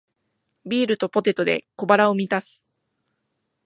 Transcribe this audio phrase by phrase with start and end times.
[0.65, 2.59] ビールとポテトで小腹を満たす